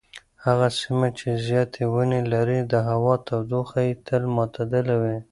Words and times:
هغه 0.45 0.67
سیمه 0.79 1.07
چې 1.19 1.27
زیاتې 1.47 1.83
ونې 1.93 2.21
لري 2.33 2.59
د 2.71 2.73
هوا 2.89 3.15
تودوخه 3.27 3.79
یې 3.87 3.93
تل 4.07 4.23
معتدله 4.35 4.95
وي. 5.01 5.17